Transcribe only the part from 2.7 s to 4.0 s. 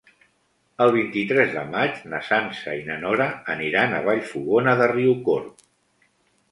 i na Nora aniran